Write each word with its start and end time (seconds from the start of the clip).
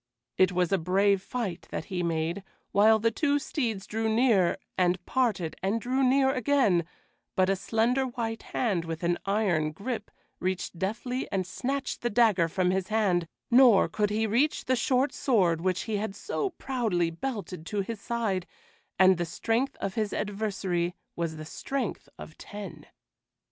It 0.35 0.51
was 0.51 0.71
a 0.71 0.79
brave 0.79 1.21
fight 1.21 1.67
that 1.69 1.85
he 1.85 2.01
made, 2.01 2.43
while 2.71 2.97
the 2.97 3.11
two 3.11 3.37
steeds 3.37 3.85
drew 3.85 4.11
near 4.11 4.57
and 4.75 5.05
parted 5.05 5.55
and 5.61 5.79
drew 5.79 6.03
near 6.03 6.31
again, 6.31 6.85
but 7.35 7.51
a 7.51 7.55
slender 7.55 8.05
white 8.07 8.41
hand 8.41 8.83
with 8.83 9.03
an 9.03 9.19
iron 9.25 9.71
grip 9.71 10.09
reached 10.39 10.79
deftly 10.79 11.31
and 11.31 11.45
snatched 11.45 12.01
the 12.01 12.09
dagger 12.09 12.47
from 12.47 12.71
his 12.71 12.87
hand, 12.87 13.27
nor 13.51 13.87
could 13.87 14.09
he 14.09 14.25
reach 14.25 14.65
the 14.65 14.75
short 14.75 15.13
sword 15.13 15.61
which 15.61 15.81
he 15.83 15.97
had 15.97 16.15
so 16.15 16.49
proudly 16.49 17.11
belted 17.11 17.63
to 17.67 17.81
his 17.81 18.01
side; 18.01 18.47
and 18.97 19.19
the 19.19 19.23
strength 19.25 19.77
of 19.79 19.93
his 19.93 20.13
adversary 20.13 20.95
was 21.15 21.33
as 21.33 21.37
the 21.37 21.45
strength 21.45 22.09
of 22.17 22.35
ten. 22.39 22.87